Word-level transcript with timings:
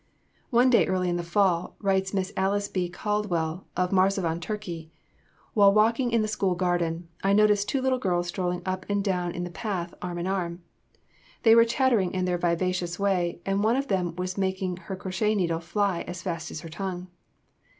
"One 0.49 0.71
day 0.71 0.87
early 0.87 1.09
in 1.09 1.17
the 1.17 1.21
fall," 1.21 1.75
writes 1.79 2.11
Miss 2.11 2.33
Alice 2.35 2.67
B. 2.67 2.89
Caldwell 2.89 3.67
of 3.77 3.91
Marsovan, 3.91 4.39
Turkey, 4.41 4.89
"while 5.53 5.71
walking 5.71 6.09
in 6.09 6.23
the 6.23 6.27
school 6.27 6.55
garden 6.55 7.07
I 7.23 7.33
noticed 7.33 7.69
two 7.69 7.81
little 7.83 7.99
girls 7.99 8.25
strolling 8.25 8.63
up 8.65 8.83
and 8.89 9.03
down 9.03 9.33
the 9.43 9.51
path 9.51 9.93
arm 10.01 10.17
in 10.17 10.25
arm. 10.25 10.63
They 11.43 11.53
were 11.53 11.65
chattering 11.65 12.15
in 12.15 12.25
their 12.25 12.39
vivacious 12.39 12.97
way, 12.97 13.41
and 13.45 13.63
one 13.63 13.75
of 13.75 13.89
them 13.89 14.15
was 14.15 14.39
making 14.39 14.77
her 14.77 14.95
crochet 14.95 15.35
needle 15.35 15.59
fly 15.59 16.01
as 16.07 16.23
fast 16.23 16.49
as 16.49 16.61
her 16.61 16.69
tongue. 16.69 17.07